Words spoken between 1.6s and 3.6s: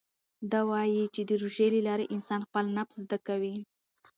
له لارې انسان خپل نفس زده کوي.